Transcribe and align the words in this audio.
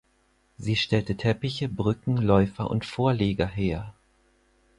Sie 0.57 0.75
stellte 0.77 1.15
Teppiche, 1.15 1.69
Brücken, 1.69 2.17
Läufer 2.17 2.71
und 2.71 2.85
Vorleger 2.85 3.45
her. 3.45 3.93